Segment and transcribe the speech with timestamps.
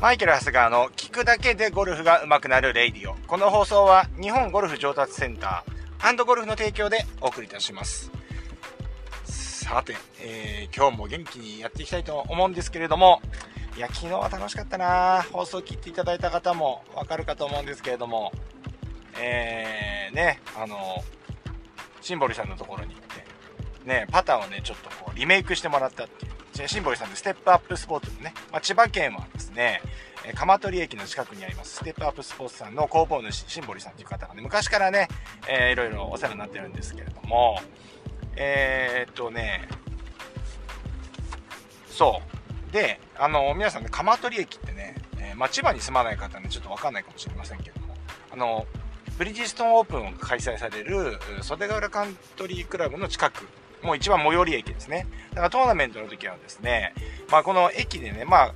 [0.00, 3.16] マイケル・ハスガーの聞くだけでゴルフが上手くなるレイディオ。
[3.26, 8.10] この放送は日本ゴルフ上達センターハンドゴルフの提供でお送りいたします。
[9.24, 13.20] さて、えー、今日も元気にやっていきたいと思うんですけれども、
[13.76, 18.32] いや、昨日は楽しかったな放送聞いていただいた方もわかるかと思うんですけれども、
[19.20, 21.04] えー、ね、あの、
[22.00, 26.32] シンボリさんのところに行って、ね、パターをね、ちょっとこう、リメイクしてもらったっていう。
[26.68, 29.80] シンボリさんでステップアップスポーツのね、まあ、千葉県はですね、
[30.24, 35.08] え鎌取駅の近くにあります、ステップアップスポーツさんの工房主、シンボリさんという方がね、昔からね、
[35.48, 37.58] えー、いろいろお世話になってるんですけれども、
[38.36, 39.68] えー、っとね、
[41.88, 42.20] そ
[42.70, 42.72] う。
[42.72, 47.94] で、あの、皆さんね、鎌取駅ってね、えー、まあ、千葉に住まない方はね、ちょっとわかんないかもしれませんけども、
[48.30, 48.66] あの、
[49.18, 53.46] ブリヂストンオープンを開催される袖ヶ浦カントリークラブの近く
[53.82, 55.06] もう一番最寄り駅ですね。
[55.30, 56.94] だからトーナメントの時はですね、
[57.30, 58.54] まあこの駅でね、まあ、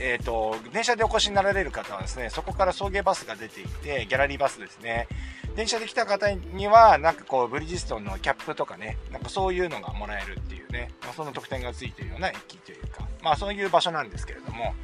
[0.00, 5.08] えっ、ー、と、電車でお越しになられる方はですね、そこから送迎バスが出ていて、ギャラリーバスですね。
[5.56, 14.74] 電車で来た方には、なんかこう、ブリヂストンのキャップとかね、なんかそういうのがもらえるっていうね、まあ、その特典がついているような駅というか、まあそういう場所なんですけれども、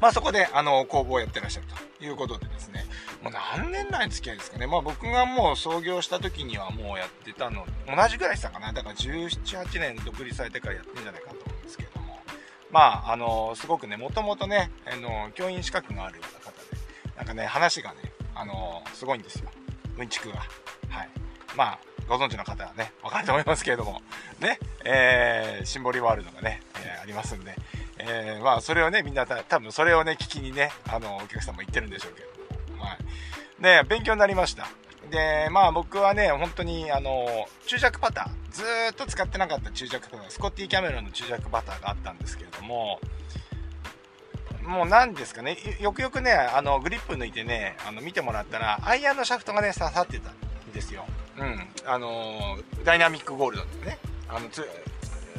[0.00, 1.66] まあそこで、あの、工房をやってらっしゃる
[1.98, 2.85] ということでですね、
[3.26, 4.68] もう何年来付き合いですかね。
[4.68, 8.72] まあ僕がもう創業した時にはもうやってたの、同じぐらいしたかな。
[8.72, 12.20] だから17、8年独立されてからやってんじゃないかと思うんですけども。
[12.70, 17.96] まあ、あの、すごくね、もともとね、あの、教員資格があるような方で、なんかね、話がね、
[18.34, 19.50] あの、すごいんですよ。
[19.98, 20.36] うんちくが。
[20.36, 21.08] はい。
[21.56, 24.02] まあ、ご存知の方はね、わかると思いますけれども、
[24.38, 27.56] ね、えー、シンボリワールドがね、えー、ありますんで、
[27.98, 32.35] えー、まあ、それをね、みんなた多分それをね、聞きにね、あの、お客さんも言ってるんでしょうけど、
[32.78, 32.98] は
[33.58, 33.62] い。
[33.62, 34.68] で、勉強になりました。
[35.10, 43.00] で、まあ僕はね、本当に、あの、注弱パター、ずっと使ってなかった注弱パター、スコッティ・キャメロンの注弱パターがあったんですけれども、
[44.62, 51.04] もう何ですかね、よくよくね、あの、グリップ抜いてね、あの、見てもらったら、アイアンのシャフトがね、刺さってたんですよ。
[51.38, 51.68] うん。
[51.86, 53.98] あの、ダイナミックゴールドってね、
[54.28, 54.68] あの、つ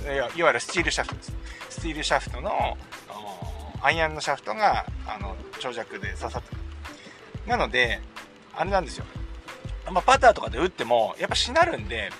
[0.06, 1.34] いわゆるスチールシャフトです。
[1.70, 2.78] スチールシャフトの、
[3.82, 6.67] アイアンのシャフトが、あの、長尺で刺さってた。
[7.48, 8.02] なので、
[8.54, 9.06] あれなんですよ。
[9.90, 12.12] まあ、パターとかで打っても、やっぱしなるんで、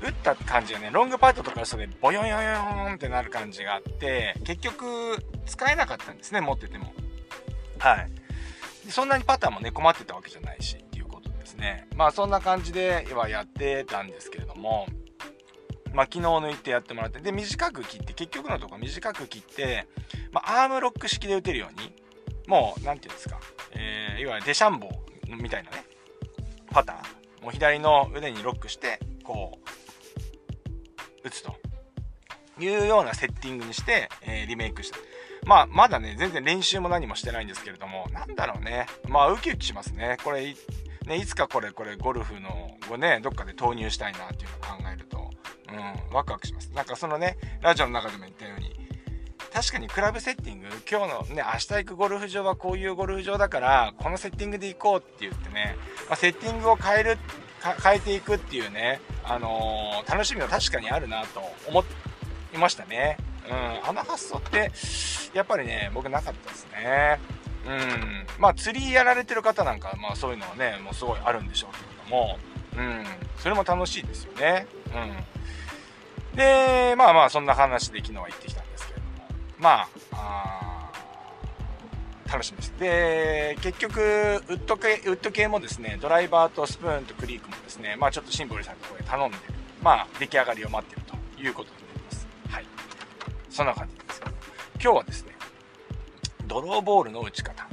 [0.00, 6.94] 打った感じがね、ロングパットとかそれ、ボヨヨヨヨンってなる感じがあって、結局、使えなかったんですね、持ってても。
[7.78, 8.10] はい。
[8.90, 11.88] そんなにパターもね、困ってたわけじゃないし、っていうことですね。
[11.96, 14.86] まあ、そんな感じではやってたんですけれども、
[15.92, 19.88] まあ、昨日抜いてやってもらって、で、短く切って、結局のところ短く切って、
[20.30, 21.92] まあ、アームロック式で打てるように、
[22.46, 23.40] もう、なんていうんですか、
[23.72, 25.84] えー、いわゆるデシャンボーみたいなね、
[26.70, 29.58] パターン、もう左の腕にロックして、こ
[31.24, 31.56] う、打つと
[32.60, 34.98] いうようなセッティングにして、えー、リメイクした。
[35.44, 38.86] まあ、まだね、全然練習も何もしてないんですけれども、なんだろうね。
[39.08, 40.18] まあ、ウキウキしますね。
[40.24, 40.54] これ、
[41.06, 45.30] ね、いつかこれ、これ、ゴルフの、をね、どっかで投入したいなっていうのを考えると、
[45.70, 46.70] うん、ワクワクします。
[46.72, 48.87] なんかそのね、ラジオの中でも言ったように、
[49.58, 55.74] 確かにクラブセッティング、今日のね、明日行くゴルフ場はこういうゴルフ場だから、このセッティングで行こうって言ってね、
[56.08, 57.18] まあ、セッティングを変える、
[57.82, 61.82] 変えていくっていうね、あのー、楽しみは確かにあるなと思
[62.54, 63.16] いましたね。
[63.48, 64.70] うん、あの発想って、
[65.34, 67.18] やっぱりね、僕なかったですね。
[67.66, 72.38] うん、まあ釣りやられてる方なんか、まあそういうのはね、もうすごいあるんでしょうけれども、
[72.76, 73.04] うん、
[73.38, 74.68] それも楽しいですよね。
[74.94, 76.36] うん。
[76.36, 78.62] で、まあまあ、そんな話で昨日は行ってきた、
[79.58, 80.68] まあ、あ
[82.30, 82.72] 楽しみです。
[82.78, 84.00] で、結局、
[84.48, 89.36] ウッド系、ウッド系もですね、ドライバーとスプーンとクリークもですね、まあちょっとシンボルさんのところで頼んで、
[89.82, 92.28] まあ出来上がりを待ってるということになります。
[92.50, 92.66] はい。
[93.48, 94.22] そんな感じです。
[94.80, 95.32] 今日はですね、
[96.46, 97.66] ドローボールの打ち方。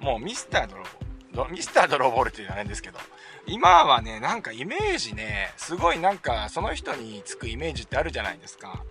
[0.00, 0.84] もうミスタードロー
[1.36, 1.52] ボール。
[1.52, 2.98] ミスタードローボールっていうのはですけど、
[3.46, 8.82] 今はね、なんかイメージね、すごいなんかその人につくイメージってあるじゃないですか。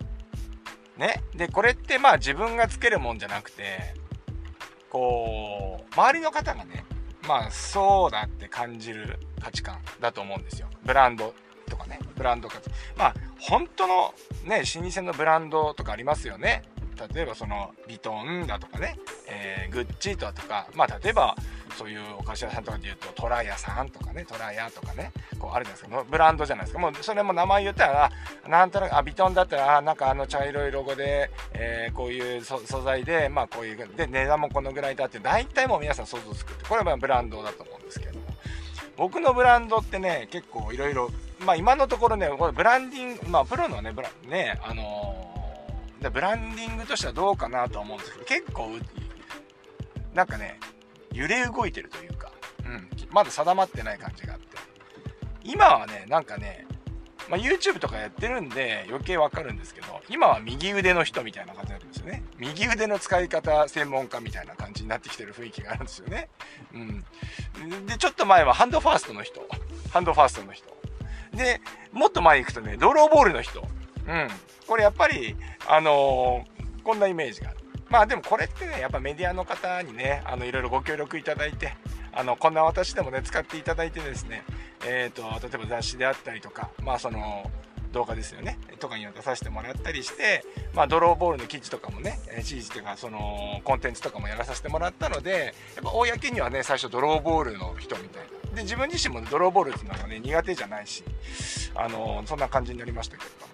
[0.98, 1.22] ね。
[1.34, 3.94] で、これってまあ自分がつけるもんじゃなくて、
[4.90, 6.84] こう、周りの方がね、
[7.26, 10.68] まあそうだって感じる価値観だと思うんですよ。
[10.84, 11.34] ブランド
[11.68, 12.70] とかね、ブランド価値。
[12.96, 14.14] まあ本当の
[14.44, 16.62] ね、老舗のブランドとかありますよね。
[17.14, 18.98] 例えばそのビトンだとかね、
[19.28, 21.36] えー、グッチだとか、まあ例えば
[21.78, 26.80] そういうお菓子屋さんとかで言うと、トラヤさんとかね、トラヤとかね、こうあるじゃないですか、ブランドじゃないですか。
[26.80, 28.10] もうそれも名前言ったら、
[28.48, 38.26] なんとなく、あ、ビトンだったら、あ、なんかあの茶色いロゴで、えー、こういう素材で、まあこういう、で、値段もこのぐらいだって、大体もう皆さん想像つくって、これはブランドだと思うんですけども。
[38.96, 48.70] 僕のブランドってね、結構いろいろ、まあ今のところね、これブランディング、まあプロのね、ブラね、あのー、でブランディングとしてはどうかなとは思うんですけど、結構、
[50.12, 50.58] なんかね、
[51.18, 52.30] 揺れ動いてるというか、
[52.64, 54.46] うん、まだ定まってない感じがあって。
[55.42, 56.64] 今はね、なんかね、
[57.28, 62.22] まあ、YouTube とかやってるんで余計わかるんですけど、今は右腕の人みたいな感じなんですよね。
[62.38, 66.28] 右腕の使い方専門家みたいな感じになってきてる雰囲気があるんですよね。
[66.72, 67.86] うん。
[67.86, 69.40] で、ちょっと前はハンドファーストの人。
[69.90, 70.66] ハンドファーストの人。
[71.34, 71.60] で、
[71.92, 73.60] もっと前行くとね、ドローボールの人。
[74.06, 74.28] うん。
[74.66, 75.36] これやっぱり、
[75.66, 77.58] あのー、こんなイメージがある。
[77.90, 81.74] まあでもこれってね、やっぱメディアの方にね、あの、いろいろご協力いただいて、
[82.12, 84.44] あの、こんな私でもね、使っていただいてですね、
[84.84, 87.50] え、ー、と、例えば雑誌であったりとか、まあその、
[87.92, 90.44] 動画ですよね、とかには出させてもらったりして、
[90.74, 98.56] まあ、ドローボールの記事とかもね、記事というか、その、コンテンツとかもやらさせてもらったので、やっぱ公にはね、最初ドローボールの人みたいな。
[98.56, 101.02] で、自分自身も、ドローボールっていうのはね、苦手じゃないし、
[101.74, 103.52] あのそんな感じになりましたけれども。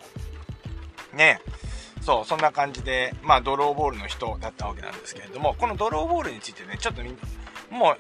[1.16, 7.18] ねえそう、そんな感じで、まあ、ドローボールの人だったわけなんですけれども、このドローボールについてね、ちょっとみん、
[7.70, 7.96] もう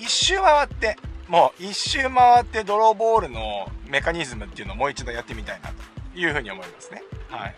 [0.00, 0.96] 一周回って、
[1.28, 7.04] もう一周回ってドローボールのメカニズムっていうのをもう一度やってみたいなというふうに思いますね。
[7.30, 7.54] はい。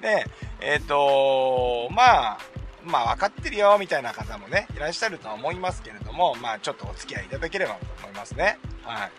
[0.00, 0.26] で、
[0.60, 2.38] えっ、ー、とまあ、
[2.82, 8.58] まあ分かってるよみたいな方もね、いらっしゃるとは思いますけれども、まあちょっとお付き合いいただければと思いますね。
[8.82, 9.10] はい。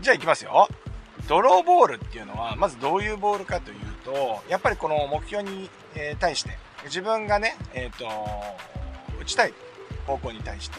[0.00, 0.68] じゃあいきますよ。
[1.28, 5.68] ドローボールっていうのは、まずどういうボールかというと、やっぱりこの目標に、
[6.20, 6.50] 対して、
[6.84, 8.06] 自分がね、えっ、ー、と、
[9.20, 9.54] 打ちたい
[10.06, 10.78] 方向に対して、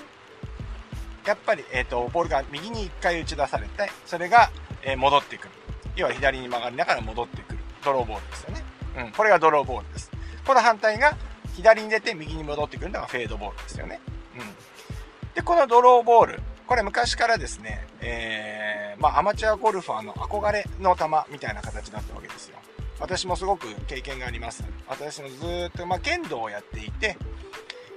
[1.26, 4.50] やっぱり、えっ、ー、と、ボールが右に1回打ち出されて、それが、
[4.84, 5.50] え、戻ってくる。
[5.96, 7.60] 要は左に曲がりながら戻ってくる。
[7.84, 8.64] ドローボールですよね。
[8.98, 9.12] うん。
[9.12, 10.12] これがドローボールです。
[10.46, 11.18] この反対が、
[11.56, 14.00] 左に出て右に戻ってくるのがフェードボールですよね。
[14.36, 15.34] うん。
[15.34, 16.40] で、このドローボール。
[16.68, 22.58] これ昔からですね、えー、まあ、アマチュアゴルファーの憧れの球みたいな形だったわけですよ。
[23.00, 24.64] 私もすごく経験があります。
[24.88, 25.36] 私もず
[25.68, 27.18] っと、まあ、剣道をやっていて、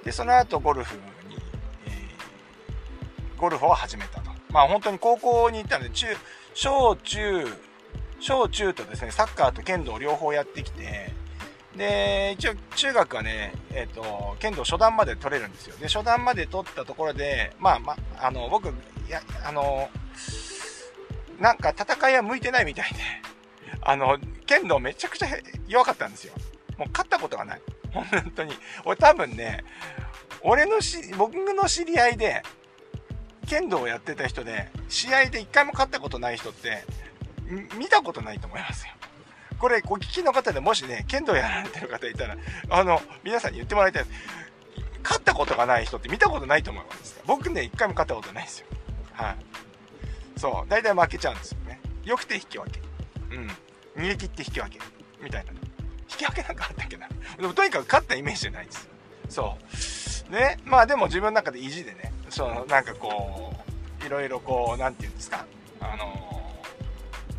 [0.04, 0.96] で、その後ゴルフ
[1.28, 1.36] に、
[1.86, 4.30] えーゴルフを始めたと。
[4.50, 6.06] まあ本当に高校に行ったので、中、
[6.54, 7.46] 小中、
[8.18, 11.12] 小中とですね、サッカーと剣道両方やってきて、
[11.76, 15.76] で、一応中学はね、えっ、ー、と、剣道初段まで取れるんですよ。
[15.76, 18.72] で、初段まで取ったところで、まあまあ、あの、僕、い
[19.08, 19.88] や、あの、
[21.38, 22.98] なんか戦いは向いてないみたいで、
[23.82, 25.28] あの、剣道めちゃくちゃ
[25.68, 26.34] 弱かったんですよ。
[26.78, 27.60] もう勝ったことがない。
[27.92, 28.54] 本当に。
[28.84, 29.64] 俺多分ね、
[30.42, 32.42] 俺のし、僕の知り合いで、
[33.46, 36.84] 剣道をやってた人で、試合で一回も勝ったことない人って、
[37.78, 38.92] 見たことないと思いますよ。
[39.58, 42.36] これ、お聞きの方でもしね、剣道やられてる方いたら、
[42.70, 44.16] あの、皆さんに言ってもらいたいです。
[45.02, 47.20] 勝ったことがない人って見たことないと思います。
[47.26, 48.66] 僕ね、一回も勝ったことないですよ。
[49.12, 49.36] はい。
[50.38, 50.68] そう。
[50.70, 51.80] 大体負けちゃうんですよね。
[52.04, 52.80] よくて引き分け。
[53.30, 54.02] うん。
[54.02, 54.78] 逃げ切って引き分け。
[55.22, 55.52] みたいな。
[55.52, 57.08] 引き分けなんかあったっけな。
[57.38, 58.88] でもとにかく勝ったイメージじゃないです。
[59.28, 59.56] そ
[60.30, 60.32] う。
[60.32, 60.58] ね。
[60.64, 63.52] まあでも自分の中で意地でね、そのなんかこ
[64.02, 65.44] ういろいろこう何て言うんですか
[65.80, 66.30] あの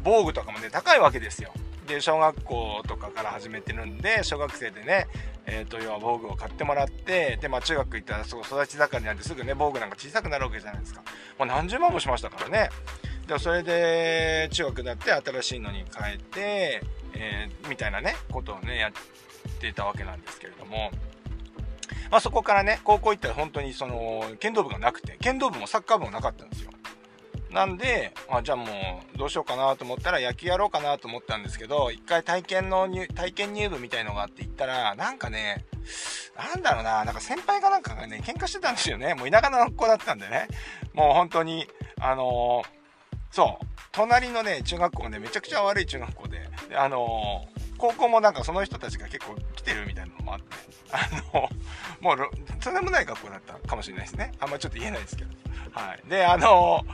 [0.04, 1.52] 防具とかもね高いわけですよ
[1.88, 5.08] で小学校とかから始めてるんで小学生でね
[5.48, 11.02] えーと、要は防具を買ってもらってで、まあ、中学行ったらすごい育ち盛りなんですぐね防具なんか小さくなるわけじゃないですか
[11.40, 12.70] もう何十万もしましたからね
[13.28, 16.84] でそれで中学になって新しいのに変えて、
[17.14, 18.92] えー、みたいなねことをねやっ
[19.60, 20.92] てたわけなんですけれども
[22.10, 26.72] まあ、そこからね、高校行ったら本当にその、剣道部がなくて、剣道部もサッカー部もなかったんですよ。
[27.52, 28.66] なんで、あじゃあも
[29.14, 35.66] う、どうしようかなと思ったら、野球やろうかなと思ったんですけど、一回体験の入、体験入部みたいのがあって行ったら、なんかね、
[36.38, 39.14] なんだろうな、なんか先輩かなんかね、喧嘩してたんですよね。
[39.14, 40.48] もう田舎の学校だったんでね。
[40.94, 41.68] もう本当に、
[42.00, 42.81] あのー、
[43.32, 50.46] そう、隣のね、中学校がね、めちゃくちゃ悪い中学校で、であのー高校もなんかその人たちが結構来てるみたいなのもあって、
[50.92, 51.50] あの、
[52.00, 52.18] もう、
[52.64, 54.34] とんでもない学校だったかもしれないですね。
[54.40, 55.32] あんまちょっと言えないですけど。
[55.72, 56.08] はい。
[56.08, 56.86] で、あの、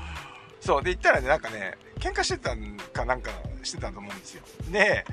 [0.62, 3.32] そう、で、行ったらね、なんかね、喧嘩してたんかなんか
[3.64, 4.44] してたと思うんですよ。
[4.72, 5.06] で、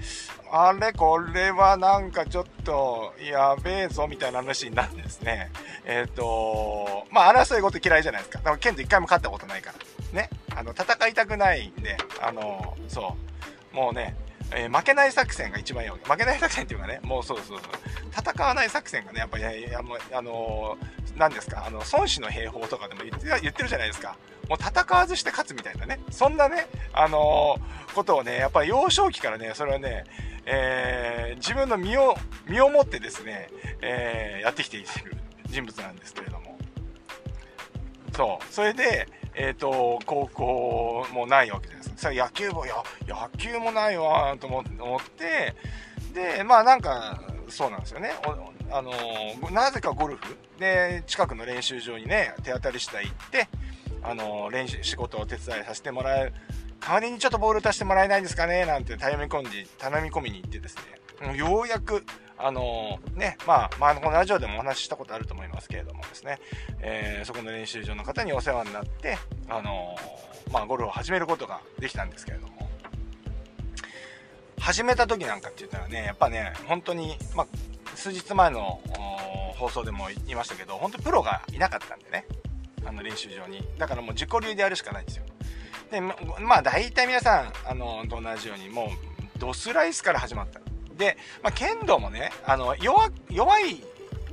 [0.53, 5.51] あれ、これはなんかちょっと、やべえぞ、みたいな話になってですね、
[5.85, 8.39] えっ、ー、と、まあ、争い事嫌いじゃないですか。
[8.39, 10.21] だから、剣道一回も勝ったことないから。
[10.23, 10.31] ね。
[10.57, 13.17] あの、戦いたくないんで、あの、そ
[13.73, 14.17] う、もうね、
[14.53, 16.11] えー、負けない作戦が一番いいわけ。
[16.11, 17.69] 負けない作戦っていうかね、もうそうそうそう。
[18.17, 19.81] 戦わない作戦がね、やっぱり、あ
[20.13, 24.17] あのー、何ですか、あの、孫子の兵法とかでも言って言ってるじゃないですか。
[24.49, 25.99] もう戦わずして勝つみたいなね。
[26.11, 27.59] そんなね、あの、
[27.95, 30.05] ことをね、やっぱり幼少期からね、それはね、
[30.47, 33.49] えー、自分の身を、身をもってですね、
[33.81, 34.87] えー、やってきている
[35.47, 36.59] 人物なんですけれども。
[38.13, 38.53] そう。
[38.53, 41.99] それで、えっ、ー、と、高校もないわけじゃないですか。
[41.99, 42.75] それ野球部、や、
[43.07, 44.65] 野球もないわ、と思っ
[45.03, 45.55] て、
[46.13, 48.13] で、まあなんか、そうなんですよね。
[48.71, 48.93] あの
[49.51, 50.37] なぜかゴルフ？
[50.59, 53.49] で、近くの練習場にね、手当たり次第行って、
[54.03, 56.35] あの練習、仕事を手伝いさせてもらえる。
[56.81, 58.65] 代わりにちょっとボール足してもらえないんですかね？
[58.65, 60.77] なんて頼み込んで、頼み込みに行ってです
[61.23, 62.05] ね、ようやく、
[62.39, 66.39] あの、ね、まあ、まあ、このラジオでもお話ししたことあると思いますけれどもですね、
[66.81, 69.97] えー、そこの練習場の方にお世話になって、あの、
[70.53, 72.69] まあ、ゴルフを始めることができたんですけれども、
[74.59, 78.81] 始めた時なんかって言ったらね、やっぱね、本当に、まあ、数日前の
[79.57, 82.27] 放送でも言いましたけど、本当にプロがいなかったんでね、
[82.85, 83.67] あの練習場に。
[83.79, 85.25] だからもう自己流でやるしかないんですよ。
[85.91, 86.15] で、ま
[86.57, 88.89] あ大体皆さん、あの、と同じように、もう、
[89.39, 90.61] ドスライスから始まった。
[90.97, 93.83] で、まあ、剣道もね、あの、弱、弱い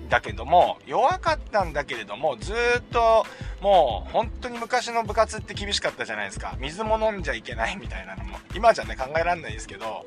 [0.10, 2.56] だけども、弱かったんだけれども、ずっ
[2.92, 3.26] と、
[3.62, 6.56] もう、本当に昔の部活って厳しかったじゃないですか。
[6.60, 10.06] 水も飲んじゃいけないみたいなのも、今じゃね、考えられないですけど、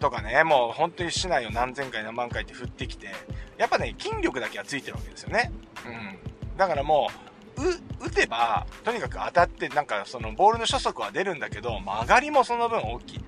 [0.00, 3.08] とかね、もう本当に市内を何千回何万回って振ってきて、
[3.56, 5.50] やっぱね、筋力だけはついてるわけですよね。
[5.86, 6.56] うん。
[6.58, 7.08] だからも
[7.56, 13.24] う、う打てば、とにかく当たって、なんかそのボールの初速は出るんだけど、曲がりもその分大きい。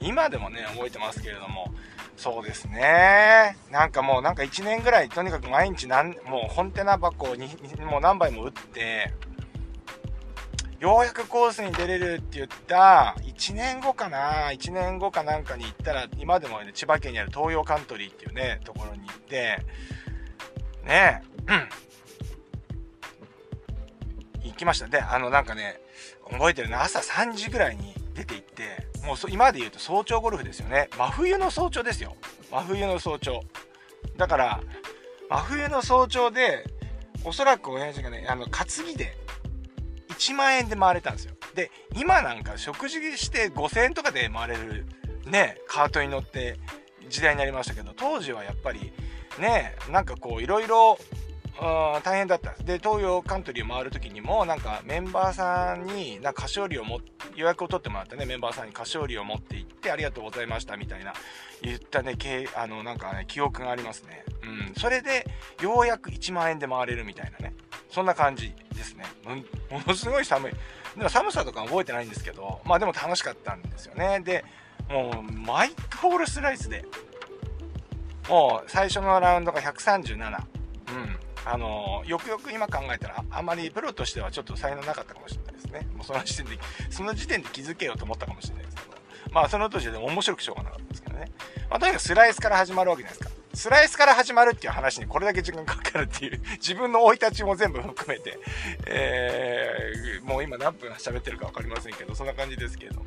[0.00, 1.72] 今でもね、覚えてますけれども、
[2.16, 3.56] そうですね。
[3.70, 7.48] なんかもうなんか1年ぐらい、とにかく毎日なん、もうコンテナ箱に、
[7.84, 9.12] もう何杯も打って、
[10.80, 19.58] ようやくコースに出れるって言った、1年後かな ?1 年後かなんかに行ったら、今でもね、千葉県にある東洋カントリーっていうね、ところに行って、
[20.84, 21.68] ね、うん
[24.44, 24.86] 行きました。
[24.86, 25.80] で、あの、なんかね、
[26.30, 30.88] 覚えてるね、朝3時ぐらいに出て行って、もう今で言うと早朝ゴルフですよね。
[30.98, 32.16] 真冬の早朝ですよ。
[32.50, 33.42] 真冬の早朝。
[34.16, 34.60] だから、
[35.30, 36.64] 真冬の早朝で、
[37.24, 39.16] おそらく親父がね、あの、担ぎで、
[40.08, 41.34] 1万円で回れたんですよ。
[41.54, 44.84] で、今なんか食事して5000円とかで回れる、
[45.26, 46.58] ね、カートに乗って
[47.08, 48.92] 時代になりましたけど、当時はやっぱり、
[49.38, 50.98] ね、なんかこう、いろいろ
[51.60, 52.54] 大変だった。
[52.62, 57.00] で東洋カントリーを回る時にもなんかメンバーさんになんか菓子折りをも
[57.34, 58.26] 予約を取ってもらってね。
[58.26, 61.12] メンバーさんに菓子折りを持って行ってありがとうございましたみたいな
[61.62, 64.24] 言ったねけあのなんかね記憶がありますね。
[64.42, 64.74] うん。
[64.80, 65.26] それで
[65.60, 67.54] ようやく1万円で回れるみたいなね。
[67.90, 69.04] そんな感じですね。
[69.26, 69.36] うん
[69.70, 70.52] ものすごい寒い。
[70.96, 74.20] でも寒さとか覚えてないんですけどまあでも楽しかったんですよね。
[74.20, 74.44] で
[74.88, 76.84] もうマイクホールスライスで
[78.28, 81.27] もう最初のラウンドが137うん。
[81.44, 85.86] あのよくよく今考えたらあまりプロとしてはちょっと才能なかったかもしれないですね。
[85.94, 86.58] もうその時点で
[86.90, 88.88] その時点で気づけようと思ったかもしれないですけど。
[89.32, 91.30] まあその当時でも面白くしょうがなかったですけどね、
[91.70, 98.38] まあ、とにかくスライスから始まるわけじゃないですかスライスから始まるっていう話にこれだけ時間かかるっていう 自分の生い立ちも全部含めて、
[98.86, 103.00] えー、もう今何分喋ってるか分かりませんけどそんな感じですけれど。
[103.00, 103.06] も、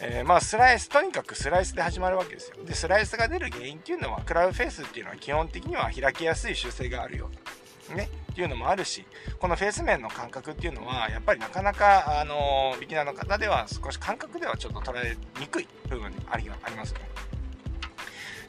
[0.00, 2.56] えー、まあスライスとにかくスライスで始まるわけですよ。
[2.64, 7.30] でスライスが出る原因っていうのはクラウドフェイスっていうのは基本的には開きやすい習性があるよ
[7.90, 9.04] ね、っていうのもあるし、
[9.38, 17.08] このフェース面の感覚っていうのは、やっぱりなかなか、あのビギナーの方では少し感覚ではちょっと捉えにくい部分ありありますよね。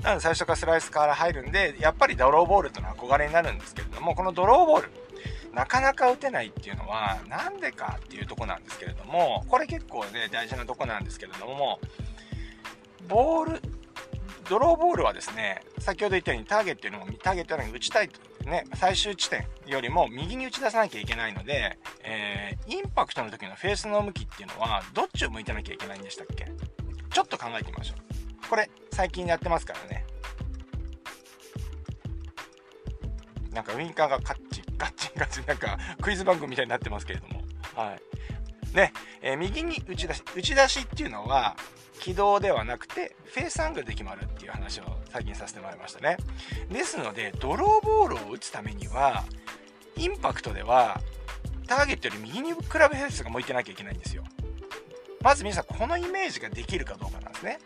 [0.01, 4.91] なので最初からスライスから入るんで、やっぱりドローボールというのは憧れになるんですけれども、このドローボール、
[5.53, 11.79] なかなか打てないっていうのは、なんでかっていうとこなんですけれども、これ結構ね、大事なとこなんですけれども、
[13.07, 13.61] ボール、
[14.49, 26.45] ドローボールはですね、先ほど言ったようにターゲットよりも、ターゲットよりも打ちたいとね、最終地点よりも右に打ち出さなきゃいけないので、えー、インパクトの時のフェースの向きっていうのは、どっちを向いてなきゃいけないんでしたっけ？
[27.11, 28.49] ちょっと考えてみましょう。
[28.49, 30.05] これ、最近やってますからね。
[33.51, 37.41] なんかウインカーがカッチン、カッチンカッチ、なんかクイズ番組みたいになってますけれども。
[37.73, 38.75] はい。
[38.75, 41.55] ね、えー、右に打ち出し、打ち出しっていうのは、
[41.99, 46.17] 軌道ではなくてフェースアングルで決まるっていう話を最近させてもらいましたね。
[46.69, 49.23] ですのでドローボールを打つためには
[49.95, 51.01] インパクトでは
[51.67, 54.23] ターゲットより右にクラブフェースが向いてなきゃいけないんですよ。
[55.21, 57.59] まず皆さんこのイメージができるかどうかなんですね。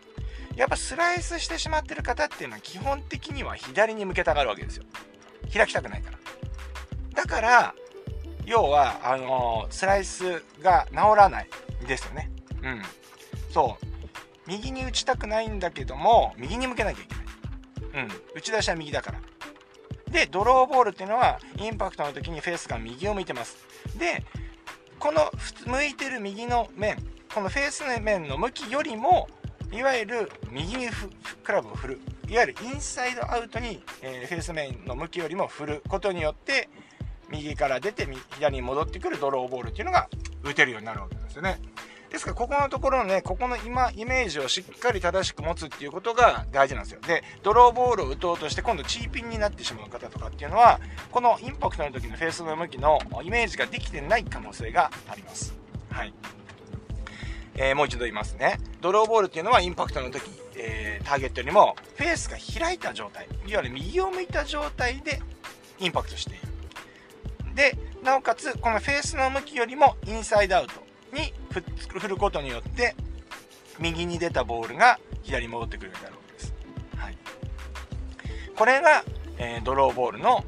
[0.55, 4.85] やっぱスライスしてしまってる方っていうのは基本的には左に向けたがるわけですよ。
[5.53, 6.17] 開きたくないから。
[7.15, 7.75] だから
[8.45, 11.49] 要はあのー、スライスが治らない
[11.87, 12.31] ですよね。
[12.63, 12.81] うん。
[13.51, 13.88] そう。
[14.49, 17.15] 右に打ちたくないんだけども、右に向けなきゃいけ
[17.99, 18.05] ない。
[18.05, 18.11] うん。
[18.35, 19.19] 打ち出しは右だから。
[20.11, 23.57] で、ドローボールっていうのは、インパクトの時にフェースが右を向いてます。
[23.97, 24.23] で、
[24.97, 25.31] この
[25.67, 26.97] 向いてる右の面、
[27.33, 29.29] このフェースの面の向きよりも、
[29.71, 30.87] いわゆる右に
[31.43, 32.01] クラブを振る。
[32.27, 36.69] いわゆるインサイドアウトに、えー、フェース面の向きよりも振ることによって、
[37.29, 40.09] 右から出て左に戻ってくるドローボールっていうのが
[40.43, 41.59] 打てるようになるわけですよね。
[42.09, 47.01] ですから、ここのところのね、ここの今、イメージをしっかり正しく持つっていうことが大事なんですよ。
[47.01, 50.79] で、ドローボールを打とうとして、今度チーピンになってしまう方とかっていうのは、
[51.11, 55.53] このインパクトの時のフェースの向きのイメージができてない可能性があります。
[55.91, 56.13] はい。
[57.55, 58.59] えー、もう一度言いますね。
[58.81, 60.23] ドローボールっていうのはインパクトの時、
[60.55, 65.21] えー、ターゲットよりもフェースが開いた状態、いわゆる右を向いた状態で
[65.77, 66.41] インパクトしている。
[67.53, 70.89] で、なおかつ、このフェースの向きよりもインサイドアウト。
[71.13, 72.95] に振ることによって
[73.79, 76.53] 右に出たボールが左に戻ってくるようになるわけです。
[76.97, 77.17] はい、
[78.55, 79.03] これが、
[79.37, 80.43] えー、ドローボールの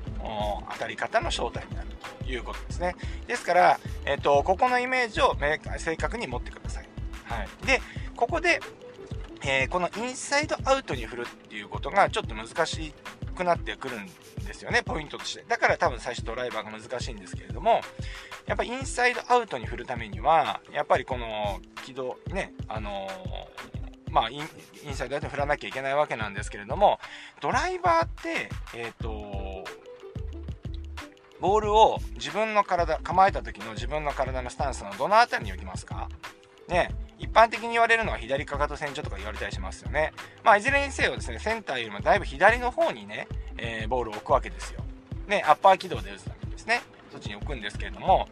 [0.73, 1.87] 当たり方の正体になる
[2.23, 2.95] ということですね。
[3.27, 5.35] ですから、えーと、ここのイメージを
[5.77, 6.87] 正確に持ってください。
[7.25, 7.81] はい、で
[8.15, 8.59] ここで、
[9.43, 12.93] えー、このインサイドアウトに振るっていうことがちょっと難しい
[13.31, 14.05] くなってくるん
[14.45, 15.43] ですよね、ポイントとして。
[15.47, 17.81] だから多分最初ドライバーが難しいんですけれども、
[18.45, 23.07] やっぱインサイドアウトに振るためには、やっぱりこの軌道、ね、あの、
[24.09, 24.49] まあイン、
[24.83, 26.99] インサイドアウトに振らなきゃいけないわけなんですけれども、
[27.39, 29.63] ドライバーって、えっ、ー、と、
[31.39, 36.07] ボールを自分の体、構えた時の自分の体のスタンスのどの辺りに置きますか？
[36.67, 40.11] ね、一般的に言われるのは左かかと線上とか言われたりしますよね。
[40.43, 44.81] まあ、いずれにせよですね、センターよりもだいぶ左の方にね、えー、ボールを置くわけですよ。
[45.27, 48.27] ね、アッパー軌道で打つためにですね、そっちに置くんですけれども、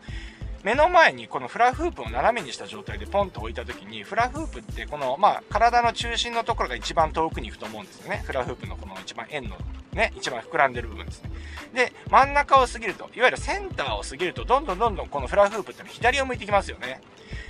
[0.63, 9.55] 目の前にこのフラフープを斜めにした状態でポンと置いた時にフラフープってこのまあ体の中心のところが一番遠くに行くと思うんですよねフラフープのこの一番円の
[9.93, 11.31] ね一番膨らんでる部分ですね
[11.74, 17.00] で真ん中を過ぎるといわゆるセンターを過ぎるとどんどんどんどんこのフラフープっての左を向いてきますよね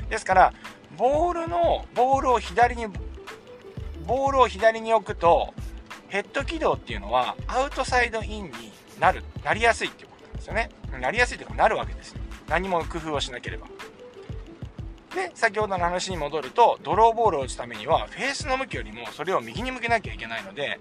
[0.10, 0.54] ですから
[0.98, 2.88] ボールのボールを左に
[4.06, 5.54] ボールを左に置くと
[6.08, 8.52] ヘッド軌道っていうのはアウトサイドインに
[9.00, 10.70] なる、なりやすいっていうことなんですよね。
[11.00, 12.16] なりやすいというかなるわけです。
[12.48, 13.68] 何も工夫をしなければ。
[15.16, 20.80] で、先ほどの話に戻ると、ドローボールを打つためには、フェースの向きよりもそれを右に向けなきゃいけないので、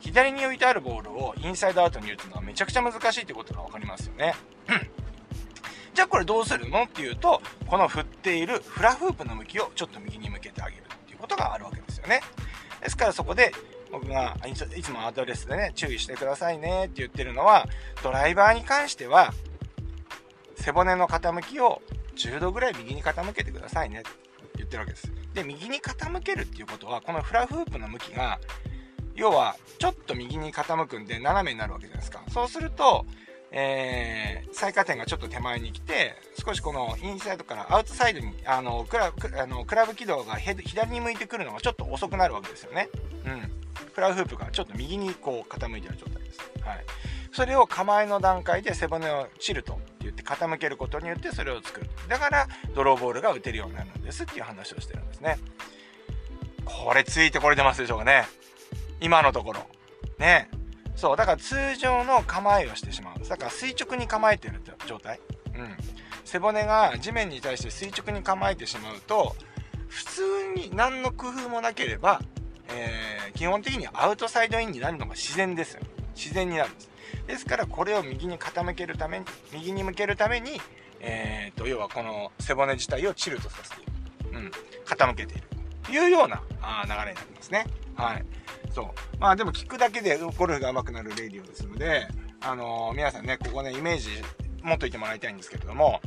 [0.00, 4.34] 左に置いてあるボールをインサイドアウトに打つのはめちゃくちゃ難しいってことが分かりますよね。
[5.98, 6.84] じゃあこれどうするの？
[6.84, 12.20] っていうと、この振っているフラフープの向きをちょっと右に向けてあげるっていうことがあるわけですよね。
[12.80, 13.50] ですからそこで
[13.90, 17.66] 僕がいつもアドレスでね、注意してくださいねって言ってるのは、
[18.04, 19.34] ドライバーに関しては、
[20.54, 21.82] 背骨の傾きを
[22.14, 24.10] 10度ぐらい右に傾けてくださいねって
[24.54, 25.12] 言ってるわけです。
[25.34, 28.38] で、右に傾けるっていうことは、このフラフープの向きが、
[29.16, 32.22] 要は、ちょっと右に傾くんで斜めになるわけじゃないですか。
[32.30, 33.04] そうすると、
[33.50, 42.88] えー、最下点がちょっと手前に来て、少しこのインサイドからアウトサイドに、あの、クラブ、あのクラブ軌道が左に向いてくるのがちょっと遅くなるわけですよね。
[43.24, 43.50] うん。
[43.92, 46.38] フラブフープがちょっと右にこう傾いてる状態です。
[46.62, 46.84] はい。
[47.32, 51.90] それを構えの段階で背骨をチルトって言って傾けることによってそれを作る。
[52.08, 55.38] だからドローボールが打てるようになるんですっていう話をしてるんですね。
[56.64, 58.24] これついてこれてますでしょうかね。
[59.00, 59.60] 今のところ。
[60.18, 60.50] ね。
[60.98, 63.28] そう、だから通常の構えをしてしまう。
[63.28, 65.20] だから垂直に構えてる状態。
[65.54, 65.76] うん。
[66.24, 69.36] 背骨が地面に対して垂直に構えてしまうと、
[69.86, 70.22] 普通
[70.56, 72.20] に何の工夫もなければ、
[72.68, 75.82] えー、基本的にアウトサイドインになるのが自然ですよ。
[76.16, 76.90] 自然になるんです。
[77.28, 80.60] ですからこれを右に傾けるために、右に向けるために、
[80.98, 83.92] えーと、要はこの背骨自体をチルトさせている。
[84.32, 84.50] うん。
[84.84, 85.44] 傾けている。
[85.84, 87.66] というようなあ流れになりますね。
[87.94, 88.24] はい。
[88.72, 88.86] そう。
[89.18, 92.08] まあでも聞くだけでゴルフが上手くなるレディオですので、
[92.40, 94.10] あのー、皆さんね、ここね、イメージ
[94.62, 96.00] 持っといてもらいたいんですけれども、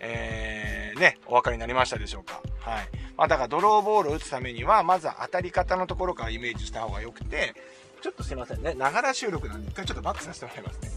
[0.00, 2.42] えー、ね、お分かりになりましたでしょうか？
[2.60, 2.88] はい。
[3.16, 7.54] まあだからドローボールを打つためには、まずは当たり方のところからイメージした方が良くて、
[8.02, 10.90] ちょっとすいませんね、ながら収録なんで一回ちょっとバックさせてもらいますね。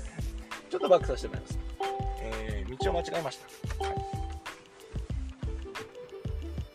[0.69, 1.59] ちょっとバックさせてもらいます。
[2.21, 3.85] えー、道を間違えました。
[3.85, 3.95] はい。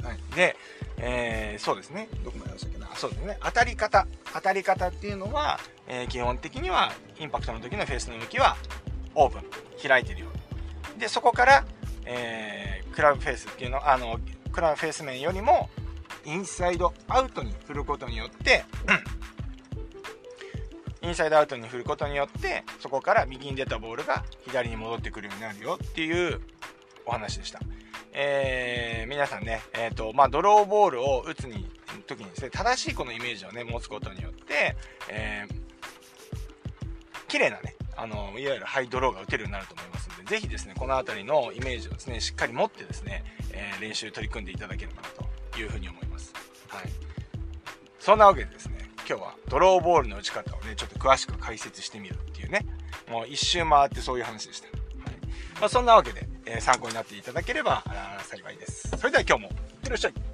[0.02, 0.56] はい、で、
[0.98, 2.08] えー、そうですね。
[2.24, 2.73] どこまで話したっ。
[2.96, 3.38] そうですね。
[3.42, 4.06] 当たり方。
[4.32, 8.56] 当たり方っていうのは、えー、基本的には、インパクトの時のフェースの向きは、
[9.14, 9.42] オープン。
[9.88, 10.26] 開いてるよ。
[10.98, 11.64] で、そこから、
[12.06, 14.18] えー、クラブフェースっていうの、あの、
[14.52, 15.68] クラブフェース面よりも、
[16.24, 18.64] インサイドアウトに振ることによって、
[21.02, 26.40] インサイドアウトに振ることによって、そこから右に出たボールが左に戻ってくるようになるよっていう
[27.04, 27.60] お話でした。
[28.14, 31.68] えー、皆さんね、えっ、ー、と、まあ、ドローボールを打つに、
[32.04, 34.76] 時にですね、正しいこのイメージをね、持つことによって、
[35.10, 35.54] えー、
[37.28, 45.08] 綺麗なね、あの、いわゆるハイドローが打てるようになると思いますので、ぜひですね、この辺りのイメージをですね、しっかり持ってですね、えー、練習取り組んでいただければな
[45.52, 46.32] というふうに思います。
[46.68, 46.84] はい。
[47.98, 52.66] そんなわけでですね、今日はドローボールの打ち方をね、ちょっと詳しく解説してみるっていうね、
[53.10, 54.68] もう一周回ってそういう話でした。
[54.68, 54.80] はい。
[55.60, 57.82] まあ、そんなわけで、えー、参考になっていただければ
[58.22, 58.88] 幸いです。
[58.96, 60.33] それでは今日もいってらっしゃい。